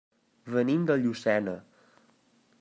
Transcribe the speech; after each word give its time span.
Venim 0.55 0.87
de 0.91 0.97
Llucena. 1.03 1.55